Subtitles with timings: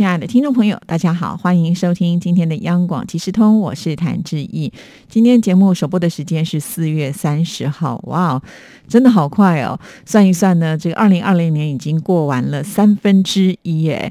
[0.00, 4.72] 亲爱的听众朋友，大家好，欢迎收听今天的央广即时通，我是谭志毅。
[5.10, 8.40] 今天节目首播的时间是四月三十号，哇，
[8.88, 9.78] 真的好快哦！
[10.06, 14.10] 算一算呢，这个二零二零年已经过完了三分之一耶。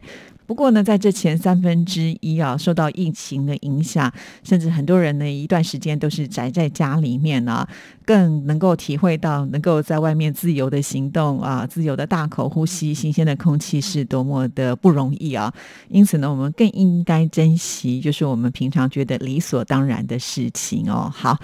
[0.50, 7.70] 不过呢，在这前三分之一啊，受到疫情的影响，甚至很多人呢一段时间都是宅在家里面啊，
[8.04, 15.54] 更能够体会到能够在外面自由的行动啊，自由的大口呼吸新鲜的空气是多么的不容易啊！
[15.88, 21.12] 因此呢，我们更应该珍惜，就是我们平常觉得理所当然的事情哦。
[21.14, 21.38] 好。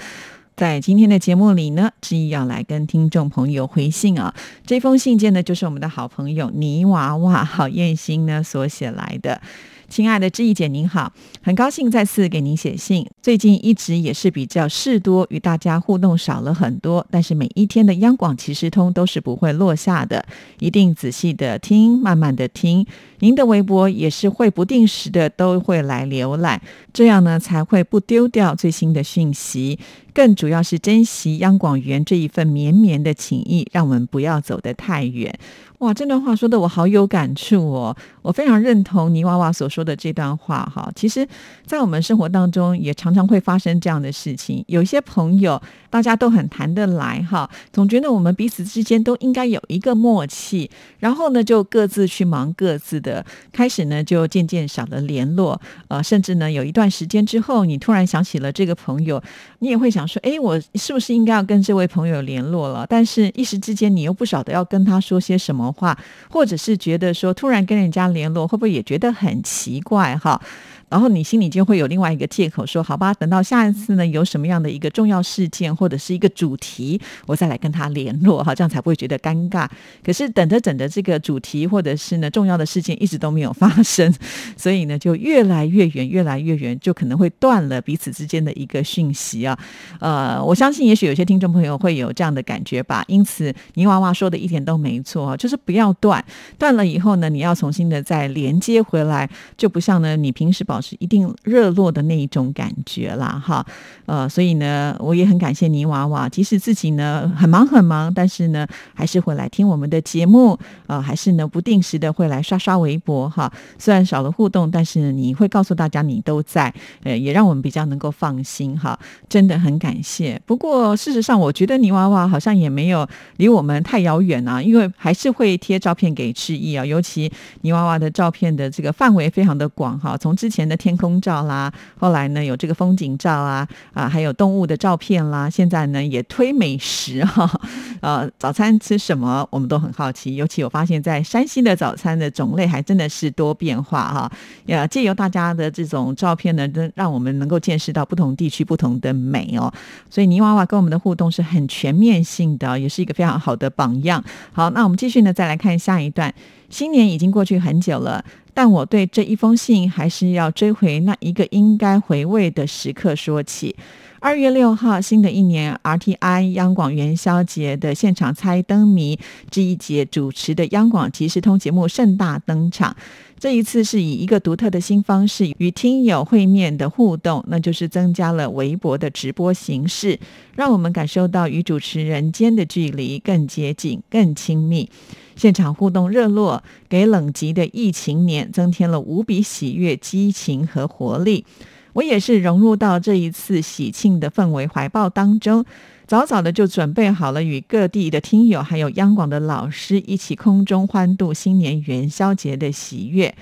[0.55, 4.33] 在今天的节目里呢，志毅要来跟听众朋友回信啊。
[4.65, 9.41] 这封信件呢，就是我们的好朋友泥娃娃郝燕心呢所写来的。
[9.87, 13.05] 亲爱的志毅姐，您好，很高兴再次给您写信。
[13.21, 20.25] 最近一直也是比较事多，与大家互动少了很多，但是每一天的央广骑士通都是不会落下的，
[20.59, 22.83] 一定仔细的听，慢慢的听。
[23.19, 26.59] 您的微博也是会不定时的都会来浏览，
[26.91, 29.77] 这样呢才会不丢掉最新的讯息。
[30.15, 35.37] 更主要是珍惜央广员这一份绵绵的情谊，让我们不要走得太远。
[35.79, 40.89] 哇，这段话说的我好有感触哦，我非常认同泥娃娃所说的这段话哈。
[40.95, 41.27] 其实，
[41.65, 59.21] 在我们生活当中也常常会发生这样的事情，有一些朋友大家都很谈得来哈，总觉得我们彼此之间都应该有一个默契，然后呢就各自去忙各自的，开始呢就渐渐少了联络，呃，甚至呢有一段时间之后，你突然想起了这个朋友，
[59.59, 60.04] 你也会想。
[60.07, 62.85] 说哎，我是不是应该要跟这位朋友联络了？
[62.89, 65.97] 但是一时之间你又不晓得要跟他说些什么话，
[66.29, 70.41] 或者是觉得说突然跟人家联络，会不会也觉得很奇怪哈？
[70.87, 79.67] 然后你心里就会有另外一个借口，说好吧，等到下一次呢，有什么样的一个重要事件或者是一个主题，我再来跟他联络哈，这样才不会觉得尴尬。
[80.03, 84.13] 可是等着等着，这个主题或者是呢重要的事件一直都没有发生，
[84.55, 89.57] 所以呢就越来越远，越来越远，就可能会断了彼此之间的一个讯息啊。
[89.99, 93.03] 呃，我相信也许有些听众朋友会有这样的感觉吧。
[93.07, 96.23] 因此，泥娃娃说的一点都没错，就是不要断，
[96.59, 99.27] 断了以后呢，你要重新的再连接回来，
[99.57, 100.74] 就不像呢你平时保。
[100.81, 103.65] 是一定热络的那一种感觉啦，哈，
[104.05, 118.99] 呃，所以呢，我也很感谢泥娃娃，即使自己呢很忙很忙，但是呢，还是会来听我们的节目，呃，还是呢不定时的会来刷刷微博，哈，虽然少了互动，但是呢你会告诉大家你都在，呃，也让我们比较能够放心，哈，
[119.29, 120.41] 真的很感谢。
[120.45, 127.31] 不过事实上，我觉得泥娃娃好像也没有离我们太遥远啊，因为还是会贴照片给志毅啊，尤其
[127.61, 130.64] 泥娃娃的照片的这个范围非常的广，哈，从之前。
[130.67, 137.49] 的天空照啦，后来呢有这个风景照啊啊，还有动物的照片啦，现在呢也推美食哈，
[138.01, 144.31] 呃，早餐吃什么我们都很好奇，尤其我发现，在山西的早餐的种类还真的是多变化哈，
[144.67, 149.71] 呀，借由大家的这种照片呢，让我们能够见识到不同地区不同的美哦，
[150.09, 154.23] 所以泥娃娃跟我们的互动是很全面性的，也是一个非常好的榜样。
[154.51, 156.33] 好，那我们继续呢，再来看下一段。
[156.75, 158.21] 新年已经过去很久了，
[158.53, 163.73] 但我对这一封信还是要追回那一个应该回味的时刻说起。
[164.19, 169.17] 二月六号，新的一年，RTI 央广元宵节的现场猜灯谜
[169.49, 172.93] 这一节主持的央广即时通节目盛大登场。
[173.39, 180.19] 这一次是以一个独特的新方式与听友会面的互动，那就是增加了微博的直播形式，
[180.57, 184.89] 让我们感受到与主持人间的距离更接近、更亲密。
[185.35, 191.45] 现场互动热络，给冷极的疫情年增添了无比喜悦、激情和活力。
[191.93, 195.63] 我也是融入到这一次喜庆的氛围怀抱当中，
[196.05, 203.33] 早早的就准备好了与各地的听友还有央广的老师一起空中欢度新年元宵节的喜悦。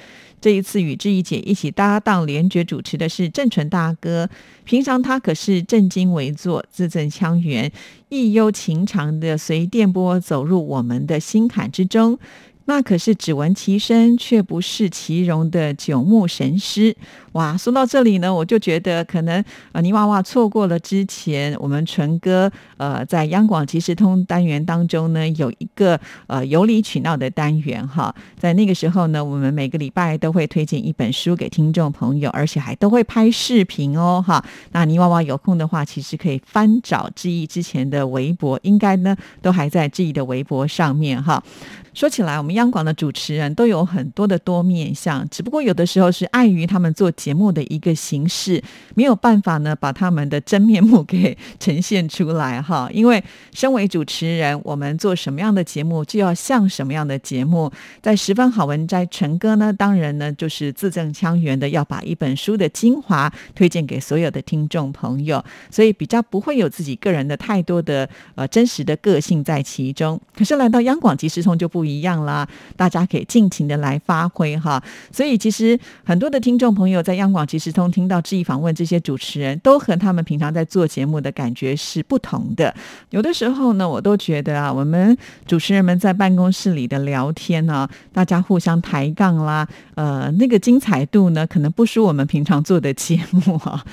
[0.43, 4.29] 这一次与志毅姐一起搭档联觉主持的是郑淳大哥，
[4.65, 7.71] 平常他可是正襟危坐、字正腔圆、
[8.09, 12.19] 意悠情长的随电波走入我们的心坎之中。
[12.65, 16.95] 那可是只闻其声却不视其容的九牧神师
[17.33, 17.57] 哇！
[17.57, 19.43] 说到这里呢，我就觉得可能
[19.73, 34.41] 呃泥娃娃错过了之前我们纯哥呃在央广即时通单元当中呢有一个呃有理取闹的单元哈，在那个时候呢，我们每个礼拜都会推荐一本书给听众朋友，而且还都会拍视频哦哈。
[34.71, 41.43] 那泥娃娃有空的话，其实可以翻找志毅之前的微博，应该呢都还在志毅的微博上面哈。
[41.93, 42.52] 说起来，我们。
[42.53, 48.61] 央广的主持人都有很多的多面相，只不过有的时候是碍于他们做节目的一个形式，
[48.95, 52.89] 没有办法呢把他们的真面目给呈现出来哈。
[52.93, 53.23] 因为
[53.53, 57.71] 身为主持人，我们做什么样的节目就要像什么样的节目。
[58.01, 70.19] 在十分好文摘，陈哥呢，当然呢就是字正腔圆的要把一本书的精华推荐给所有的听众朋友，所以比较不会有自己个人的太多的呃真实的个性在其中。
[70.35, 72.42] 可是来到央广即时通就不一样啦，
[72.75, 74.81] 大家可以尽情的来发挥哈。
[75.11, 82.73] 所以其实很多的听众朋友在央广即时通听到质疑访问这些主持人都和他们平常在做节目的感觉是不同的。
[83.09, 93.83] 有的时候呢，我都觉得啊，我们主持人们在办公室里的聊天呢，大家互相抬杠啦，呃，那个精彩度呢，可能不输我们平常做的节目啊。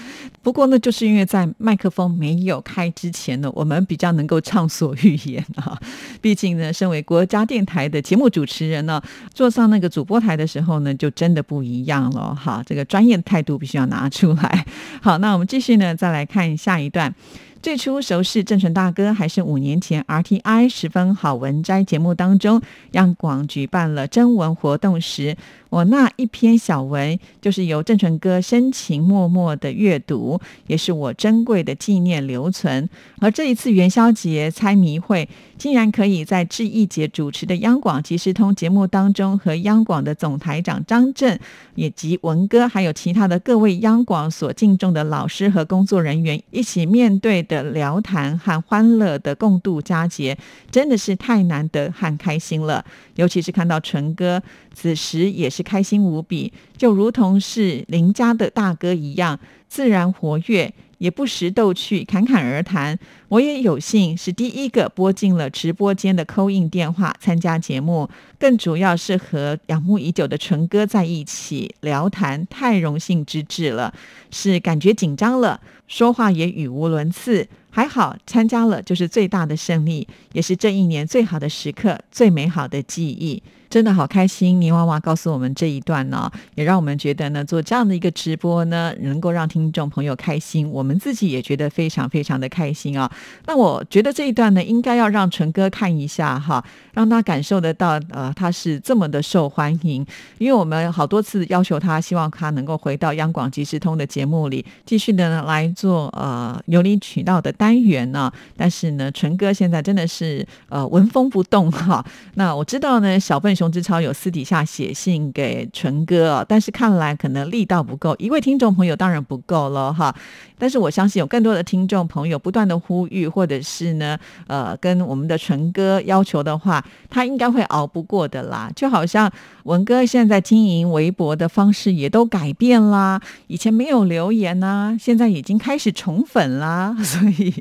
[0.43, 5.79] 不过呢，就是因为在麦克风没有开之前呢，我们比较能够畅所欲言啊。
[6.23, 9.03] 毕竟呢，身为国家电台的节目主持人呢，
[9.35, 12.63] 坐上那个主播台的时候呢，就真的不一样了哈。
[12.65, 14.65] 这个专业态度必须要拿出来。
[15.03, 17.15] 好，那我们继续呢，再来看下一段。
[17.63, 22.63] 最初熟识郑纯大哥，还是五年前 RTI 十分好文摘节目当中，
[22.93, 25.37] 央广举办了征文活动时。
[25.69, 32.89] 我那一篇小文，就是由郑纯哥深情默默的阅读，也是我珍贵的纪念留存。
[33.21, 41.39] 而这一次元宵节猜谜会，竟然可以在志毅节主持的央广即时通节目当中，和央广的总台长张震，
[41.77, 50.37] 以及文哥，还有其他的各位央广所敬重的老师和工作人员一起面对的聊谈和欢乐的共度佳节，
[50.71, 52.85] 真的是太难得和开心了。
[53.17, 54.43] 尤其是看到纯哥
[54.73, 55.65] 此时也是。
[55.71, 59.39] 开心无比，就如同是邻家的大哥一样，
[59.69, 62.99] 自然活跃，也不时逗趣，侃侃而谈。
[63.29, 68.09] 我也有幸是第一个拨进了直播间的扣印电话参加节目，
[68.39, 73.95] 更主要是和仰慕已久的纯哥在一起聊谈，太荣幸之至了，
[74.31, 77.49] 是感觉紧张了，说话也语无伦次。
[77.73, 83.43] 还好参加了，就是最大的胜利，也是这一年最好的时刻，最美好的记忆。
[83.71, 93.09] 真的好开心，泥娃娃告诉我们这一段呢，也让我们觉得呢，做这样的一个直播呢，能够让听众朋友开心，我们自己也觉得非常非常的开心啊。
[93.47, 96.65] 那我觉得这一段呢，应该要让纯哥看一下哈，
[96.95, 100.05] 让他感受得到，呃，他是这么的受欢迎。
[100.39, 108.33] 因为我们好多次要求他，希望他能够回到央广即时通的节目里，继续的来做呃有理取闹的单元呢。
[108.57, 112.05] 但是呢，纯哥现在真的是呃纹风不动哈。
[112.35, 113.55] 那我知道呢，小笨。
[113.61, 118.17] 熊之超有私底下写信给纯哥，但是看来可能力道不够。
[118.19, 120.15] 一位听众朋友当然不够了哈，
[120.59, 128.71] 但是我相信有更多的听众朋友不断的呼吁，或者是呢，呃，跟我们的纯哥要求的话，他应该会熬不过的啦。
[128.75, 129.31] 就好像
[129.65, 137.53] 文哥现在经营微博的方式也都改变啦，以前没有留言呐，现在已经开始宠粉啦， 所以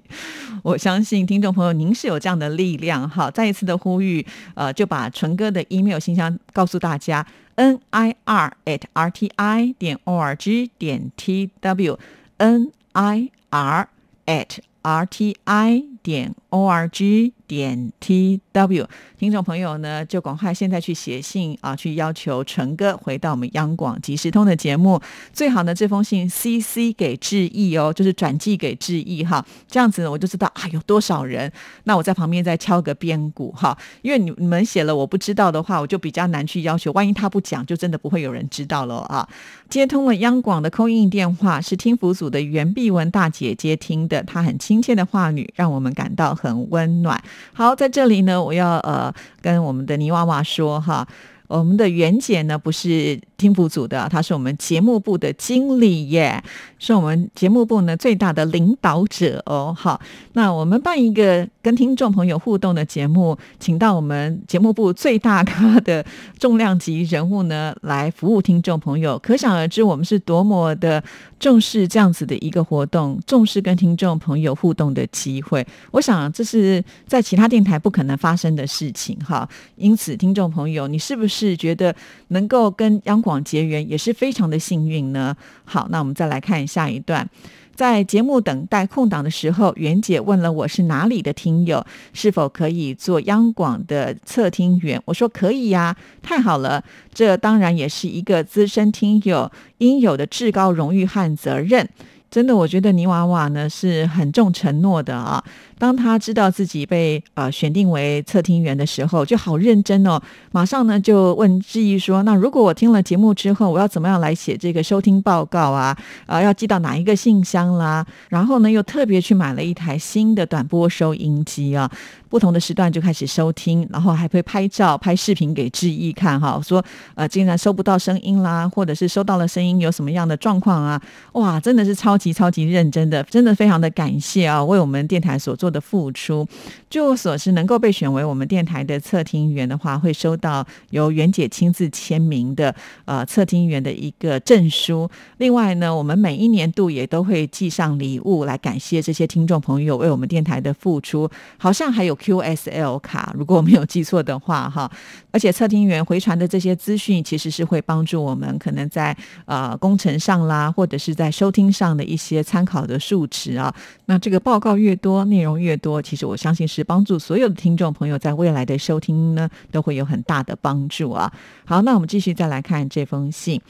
[0.63, 3.29] 我相信听众朋友您是有这样的力量哈。
[3.29, 5.88] 再一次的呼吁，呃，就把纯哥的 email。
[5.89, 7.25] 有信箱告诉大家
[7.55, 13.89] ，n i r at r t i 点 o r g 点 t w，n i r
[14.25, 18.87] at r t i 点 o r g 点 t w，
[19.17, 25.01] 听众朋友呢，就赶快现在去写信啊，去要求陈哥回到我们央广即时通的节目。
[25.33, 29.43] 最好呢，这封信 C C 给致意哦，就是转寄给致意哈。
[29.67, 31.51] 这样子呢，我就知道啊，有多少人。
[31.85, 36.91] 那我在旁边再敲个边鼓哈，因为你你们写了我不知道的话，我就比较难去要求。
[36.91, 39.27] 万一他不讲，就真的不会有人知道了啊。
[39.67, 47.19] 接通了央广的扣印电话，是听福组的袁碧文大姐接听的，她很亲切的话语，让我们感到很温暖。
[47.53, 51.07] 好，在这里呢，我要呃跟我们的泥娃娃说哈，
[51.49, 56.41] 我们的袁姐呢不是听福组的，她是我们节目部的经理耶。
[56.77, 59.99] 是我们节目部呢最大的领导者哦，好，
[60.31, 66.05] 那我们办一个跟听众朋友互动的节目，请到我们节目部最大咖的
[66.37, 71.03] 重量级人物呢来服务听众朋友，可想而知我们是多么的
[71.37, 75.65] 重视这样子的一个活动，重视跟听众朋友互动的机会。
[75.91, 81.95] 我想这是在其他电台不可能发生的事情哈，因此听众朋友，你是不是是觉得
[82.29, 85.35] 能够跟央广结缘也是非常的幸运呢？
[85.63, 86.59] 好，那我们再来看。
[86.67, 87.27] 下一段，
[87.73, 95.01] 在节目等待空档的时候，袁姐问了我是哪里的听友，是否可以做央广的测听员？
[95.05, 101.87] 我说可以呀，太好了，这当然也是一个资深听友应有的至高荣誉和责任。
[102.29, 105.43] 真的，我觉得泥娃娃呢是很重承诺的啊。
[105.79, 110.21] 当他知道自己被呃选定为测听员的时候，就好认真哦，
[110.51, 115.97] 马上呢就问志毅说：“那如果我听了节目之后，我要怎么样来写这个收听报告啊？
[116.27, 118.05] 啊，要寄到哪一个信箱啦？
[118.27, 121.89] 然后呢，又特别去买了一台新的短波收音机啊。”
[122.29, 126.83] 不同的时段就开始收听，然后还会拍照、拍视频给志毅看哈，说
[127.15, 131.01] 呃，竟然收不到声音啦，或者是收到了声音有什么样的状况啊？
[131.31, 136.47] 哇，真的是超级超级认真的，真的非常的感谢啊，为我们电台所做的付出。
[136.89, 142.73] 据我所知，能够被选为我们电台的测听员的话，会收到由袁姐亲自签名的
[143.05, 145.09] 呃测听员的一个证书。
[145.37, 152.15] 另外呢，我们每一年度也都会寄上礼物来感谢这些听众朋友为我们电台的付出，好像还有。
[152.19, 154.91] QSL 卡，如果我没有记错的话，哈，
[155.31, 163.73] 而且测听员回传的这些资讯，其实是会帮助我们可能在呃工程上啦，或者是在收听上的一些参考的数值啊。
[164.05, 171.31] 那这个报告越多，内容越多，其实我相信是帮助所有的听众朋友在未来的收听呢，都会有很大的帮助啊。
[171.65, 173.61] 好，那我们继续再来看这封信。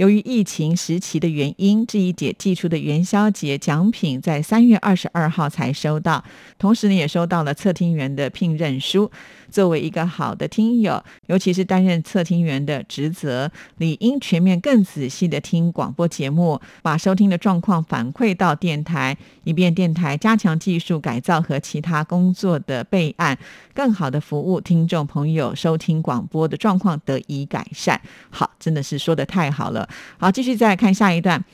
[0.00, 6.24] 由于疫情时期的原因，这一节寄出的元宵节奖品在三月二十二号才收到，
[6.58, 9.10] 同时呢也收到了测听员的聘任书。
[9.50, 23.36] 作为一个好的听友，尤其是担任测听员的职责，理应全面、更仔细的听广播节目，把收听的状况反馈到电台，以便电台加强技术改造和其他工作的备案，
[23.74, 28.00] 更好的服务听众朋友收听广播的状况得以改善。
[28.30, 29.89] 好，真的是说的太好了。
[30.18, 31.44] 好，继续再看下一段。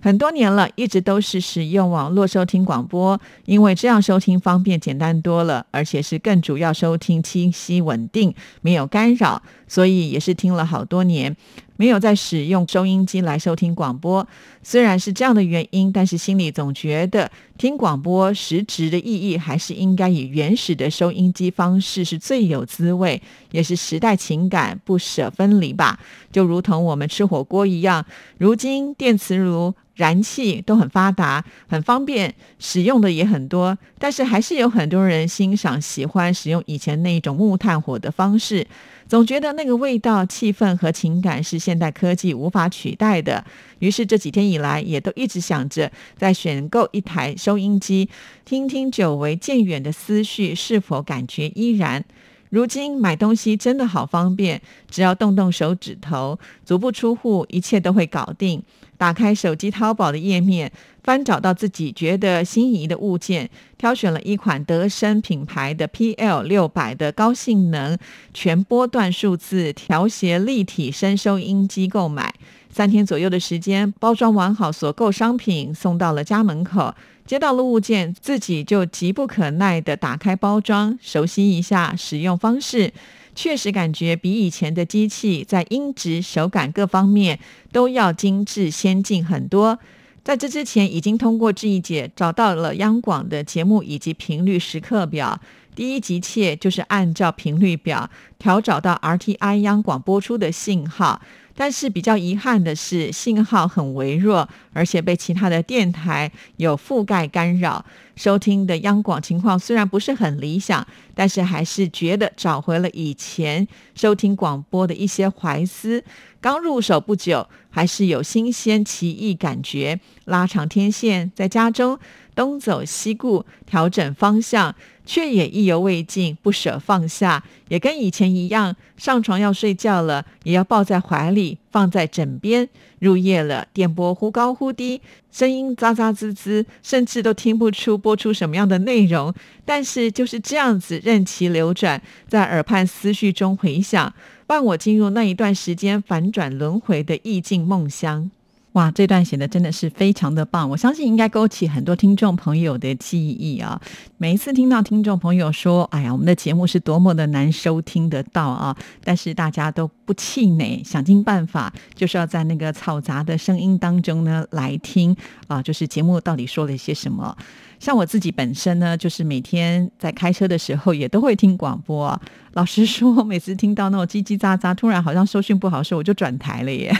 [0.00, 9.40] 很多年了，一直都是使用网络收听广播，因为这样收听方便简单多了，而且是更主要收听清晰稳定，没有干扰，
[9.72, 11.34] 所以也是听了好多年。
[11.78, 14.28] 没有在使用收音机来收听广播，
[14.62, 25.98] 虽然是这样的原因，但是心里总觉得听广播实质的意义还是应该以原始的收音机方式是最有滋味，也是时代情感不舍分离吧。
[26.30, 28.04] 就如同我们吃火锅一样，
[28.36, 29.74] 如今电磁炉。
[29.94, 38.66] 燃气都很发达，很方便，使用的也很多，但是还是有很多人欣赏、喜欢使用以前那一种木炭火的方式，
[39.12, 43.44] 总觉得那个味道、气氛和情感是现代科技无法取代的。
[43.78, 48.08] 于是这几天以来，也都一直想着在选购一台收音机，
[48.46, 52.02] 听听久违渐远的思绪是否感觉依然。
[52.48, 58.62] 如今买东西真的好方便，只要动动手指头，足不出户，一切都会搞定。
[59.02, 60.70] 打开手机淘宝的页面，
[61.02, 67.98] 翻找到自己觉得心仪的物件，挑选了一款德生品牌的 PL 六百的高性能
[68.32, 72.32] 全波段数字调谐立体声收音机购买。
[72.70, 76.94] 三天左右的时间，包装完好所购商品，送到了家门口。
[77.26, 82.92] 接到了物件，自己就急不可耐地打开包装，熟悉一下使用方式，
[83.34, 87.38] 确实感觉比以前的机器在音质、手感各方面
[87.72, 89.78] 都要精致先进很多。
[90.22, 95.40] 在这之前，已经通过志毅姐找到了央广的节目以及频率时刻表，
[95.74, 98.08] 第一急切就是按照频率表
[98.38, 101.20] 调找到 RTI 央广播出的信号。
[101.54, 107.84] 但是比较遗憾的是，信号很微弱，而且被其他的电台有覆盖干扰。
[108.14, 116.04] 收听的央广情况虽然不是很理想，但是还是觉得找回了以前收听广播的一些怀思。
[116.40, 119.98] 刚入手不久，还是有新鲜奇异感觉。
[120.26, 121.98] 拉长天线，在家中
[122.34, 124.74] 东走西顾，调整方向。
[125.04, 132.68] 却也意犹未尽，不舍放下，也跟以前一样，上床要睡觉了，也要抱在怀里，放在枕边。
[133.00, 135.00] 入夜了，电波忽高忽低，
[135.32, 139.34] 声音喳喳滋滋，甚至都听不出播出什么样的内容。
[139.64, 144.14] 但是就是这样子，任其流转，在耳畔思绪中回响，
[144.46, 148.30] 伴我进入那一段时间反转轮回的意境梦乡。
[148.72, 153.78] 哇，这段写的真的是非常的棒，我相信应该勾起很多听众朋友的记忆啊。
[154.16, 158.74] 每一次听到听众朋友说：“哎呀，我们的节目是多么的难收听得到啊！”
[159.04, 165.14] 但是大家都不气馁，想尽办法，就是要在那个嘈杂的声音当中呢来听
[165.48, 167.36] 啊，就是节目到底说了一些什么。
[167.78, 172.18] 像我自己本身呢，就是每天在开车的时候也都会听广播。
[172.52, 176.96] 老实说，每次听到那种叽叽喳喳，突然好像收讯不好时，我就转台了耶。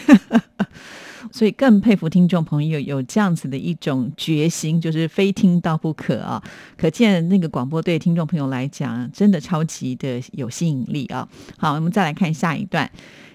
[1.30, 6.42] 所以更佩服听众朋友有这样子的一种决心，就是非听到不可啊！
[6.76, 11.28] 可见那个广播对听众朋友来讲，真的超级的有吸引力啊！
[11.56, 12.90] 好，我们再来看下一段，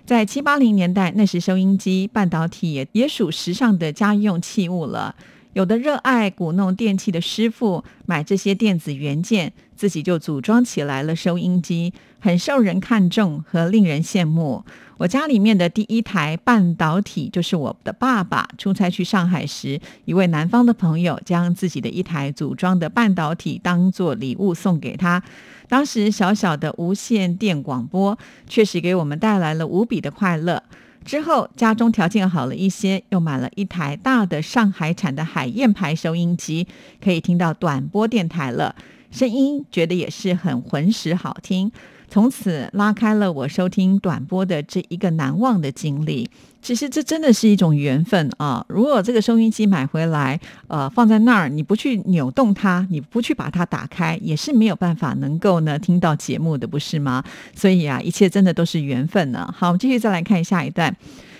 [0.05, 5.15] 在七八零年代，那时收音机、半导体也也属时尚的家用器物了。
[5.57, 14.63] 有的热爱鼓弄电器的师傅买这些电子元件，自己就组装起来了收音机，很受人看重和令人羡慕。
[14.97, 25.23] 我家里面的第一台半导体，就是我的爸爸出差去上海时，一位南方的朋友将自己的一台组装的半导体当做礼物送给他。
[25.67, 28.15] 当时小小的无线电广播，
[28.47, 30.61] 确实给我们带来了无比的快乐。
[31.07, 36.67] 之后家中条件好了一些，又买了一台大的上海产的海燕牌收音机，
[37.01, 38.75] 可以听到短波电台了，
[39.09, 41.71] 声音觉得也是很浑实好听。
[42.09, 46.29] 从此拉开了我收听短播的这一个难忘的经历。
[46.61, 48.65] 其实这真的是一种缘分啊！
[48.67, 50.37] 如果这个收音机买回来，
[50.67, 57.23] 呃，放在那儿，你不去扭动它，你不去把它打开，也是没有办法能够呢听到节目的，不是吗？
[57.55, 59.53] 所以啊，一切真的都是缘分呢。
[59.55, 60.93] 好，我们继续再来看下一段。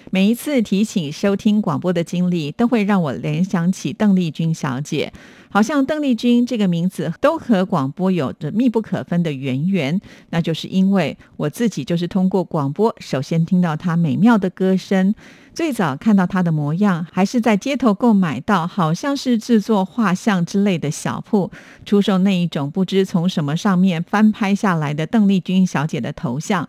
[0.10, 5.12] 每一次提起收听广播的经历，都会让我联想起邓丽君小姐。
[5.50, 10.00] 好像邓丽君这个名字都和广播有着密不可分的渊源，
[10.30, 15.16] 那就是因为我自己就是通过广播首先听到她美妙的歌声，
[15.54, 21.50] 最早看到她的模样，还是在街头购买到好像是制作画像之类的小铺
[21.86, 26.68] 出售那一种不知从什么上面翻拍下来的邓丽君小姐的头像。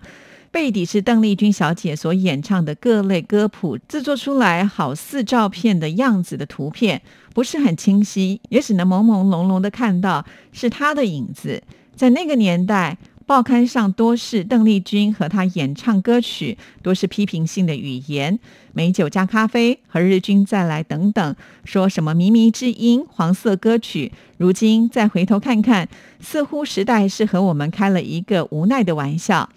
[0.59, 7.01] 背底是邓丽君小姐所演唱的各类歌谱制作出来，好似照片的样子的图片，
[7.33, 11.63] 不是很清晰，也只能朦朦胧胧的看到是她的影子。
[11.95, 18.37] 在那个年代，报刊上多是邓丽君和她演唱歌曲，多是批评性的语言，
[18.73, 24.11] 美酒加咖啡和日君再来等等，说什么靡靡之音、黄色歌曲。
[24.39, 25.89] 如今再回头看看，
[26.19, 29.49] 似乎时代是和我们开了一个无奈的玩笑。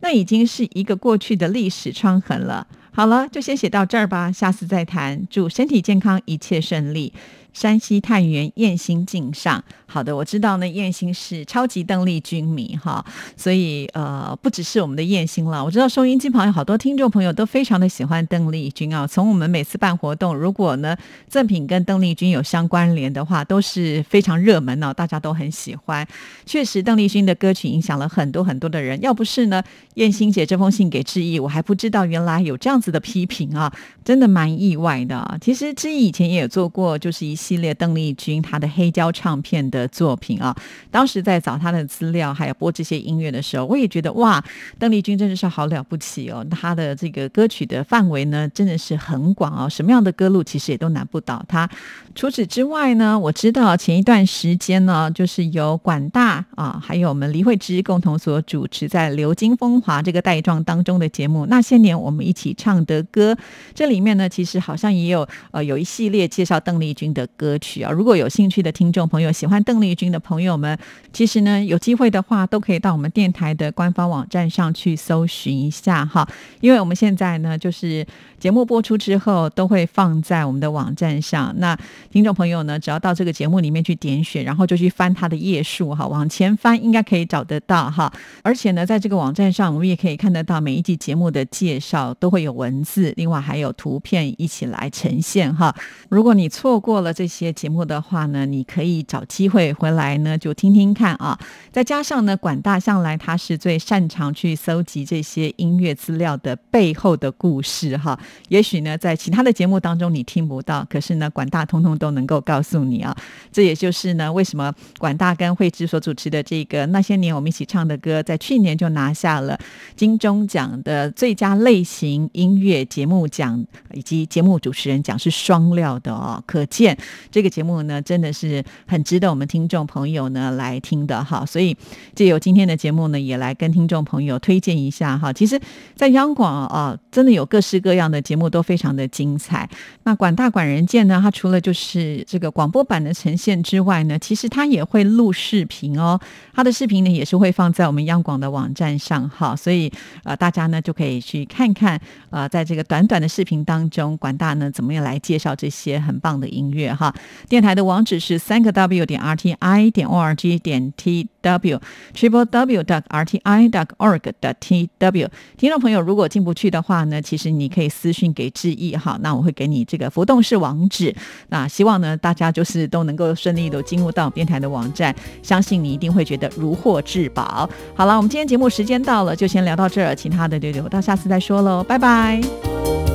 [0.00, 2.66] 那已经是一个过去的历史创痕了。
[2.90, 5.26] 好了，就先写到这儿吧，下次再谈。
[5.30, 7.12] 祝身体健康，一切顺利。
[7.52, 10.68] 山西太原燕兴敬上，好的，我知道呢。
[10.68, 13.04] 燕兴是超级邓丽君迷哈，
[13.36, 15.64] 所以呃，不只是我们的燕兴了。
[15.64, 19.06] 我知道收音机旁有好多听众朋友都非常的喜欢邓丽君啊。
[19.06, 20.96] 从我们每次办活动，如果呢
[21.26, 26.06] 赠品跟邓丽君有相关联的话，都是非常热门哦，大家都很喜欢。
[26.46, 29.00] 确实，邓丽君的歌曲影响了很多很多的人。
[29.00, 29.60] 要不是呢，
[29.94, 33.72] 燕兴姐这封信给志毅，我还不知道原来有这样子的批评啊，
[34.04, 35.38] 真的蛮意外的。
[35.40, 37.37] 其实志毅以前也有做过，就是一。
[37.38, 40.54] 系列邓丽君她的黑胶唱片的作品啊，
[40.90, 44.42] 当时在找她的资料，还有播这些音乐的时候，我也觉得哇，
[44.78, 46.44] 邓丽君真的是好了不起哦！
[46.50, 51.70] 她的这个歌曲的范围呢，真的是很广哦，什么样的歌路其实也都难不倒她。
[52.16, 63.36] 除此之外呢，我知道前一段时间呢，就是由管大啊，还有我们黎慧芝共同所主持在《流金风华》这个带状当中的节目，那些年我们一起唱的歌，
[63.72, 67.27] 这里面呢，其实好像也有呃有一系列介绍邓丽君的。
[67.36, 70.76] 歌曲啊，如果有兴趣的听众朋友，喜欢邓丽君的朋友们，
[71.12, 76.28] 其实呢，有机会的话，都可以到我们电台的官方网站上去搜寻一下哈。
[76.60, 78.06] 因为我们现在呢，就是
[78.38, 81.54] 节目播出之后，都会放在我们的网站上。
[81.58, 81.78] 那
[82.10, 88.12] 听众朋友呢，只要到这个节目里面去点选，然后就去翻它的页数哈，往前翻应该可以找得到哈。
[88.42, 95.74] 而且呢，在这个网站上，我们也可以看得到每一集节目的介绍都会有文字，另外还有图片一起来呈现哈。
[96.08, 101.36] 如果你错过了这些节目的话呢，你可以找机会回来呢，就听听看啊。
[101.72, 108.16] 再加上呢，管大向来他是最擅长去搜集这些音乐资料的背后的故事哈。
[108.50, 113.12] 也许呢，在其他的节目当中你听不到，可是呢，管大通通都能够告诉你啊。
[113.50, 119.58] 这也就是呢，为什么管大跟慧芝所主持的这个那些年我们一起唱的歌，在去年就拿下了
[119.96, 126.40] 金钟奖的最佳类型音乐节目奖以及节目主持人奖，是双料的哦。
[126.46, 126.96] 可见。
[127.30, 131.44] 这个节目呢，真的是很值得我们听众朋友呢来听的哈。
[131.46, 131.76] 所以
[132.14, 135.32] 借由今天的节目呢，也来跟听众朋友推荐一下哈。
[135.32, 135.60] 其实，
[135.94, 139.68] 在央广啊，真的有各式各样的节目，都非常的精彩。
[140.04, 146.18] 那管大管人见呢，它除了就是这个广播版的呈现之外呢，其实它也会录视频哦。
[146.54, 149.54] 它的视频呢，也是会放在我们央广的网站上哈。
[149.54, 149.90] 所以
[150.24, 157.14] 呃，大家呢就可以去看看呃，在这个短短的视频当中，管大呢怎么样来介绍这些很棒的音乐哈。
[157.48, 161.80] 电台的网址是三个 w 点 r t i 点 o r g 点 t w
[162.14, 165.28] triple w dot r t i dot org dot t w。
[165.56, 171.14] 听众朋友，如果进不去的话呢，其实你可以私信给志毅哈，那我会给你这个浮动式网址。
[171.48, 177.68] 那希望呢，大家就是都能够顺利的进入到电台的网站，相信你一定会觉得如获至宝。
[177.94, 183.07] 好了，我们今天节目时间到了，就先聊到这儿，其他的就留到下次再说喽，拜拜。